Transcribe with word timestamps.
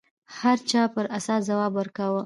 هر 0.39 0.57
چا 0.69 0.81
پر 0.93 1.05
اساس 1.17 1.41
ځواب 1.49 1.71
ورکاوه 1.75 2.19